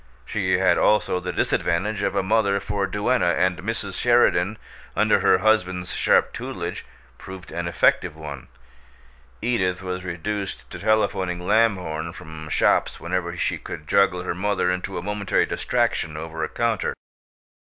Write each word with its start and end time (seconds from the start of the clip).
She 0.25 0.57
had 0.57 0.79
also 0.79 1.19
the 1.19 1.31
disadvantage 1.31 2.01
of 2.01 2.15
a 2.15 2.23
mother 2.23 2.59
for 2.59 2.87
duenna, 2.87 3.33
and 3.33 3.59
Mrs. 3.59 3.99
Sheridan, 4.01 4.57
under 4.95 5.19
her 5.19 5.37
husband's 5.37 5.93
sharp 5.93 6.33
tutelage, 6.33 6.85
proved 7.19 7.51
an 7.51 7.67
effective 7.67 8.15
one. 8.15 8.47
Edith 9.43 9.83
was 9.83 10.03
reduced 10.03 10.67
to 10.71 10.79
telephoning 10.79 11.37
Lamhorn 11.41 12.13
from 12.13 12.49
shops 12.49 12.99
whenever 12.99 13.37
she 13.37 13.59
could 13.59 13.87
juggle 13.87 14.23
her 14.23 14.33
mother 14.33 14.71
into 14.71 14.97
a 14.97 15.03
momentary 15.03 15.45
distraction 15.45 16.17
over 16.17 16.43
a 16.43 16.49
counter. 16.49 16.95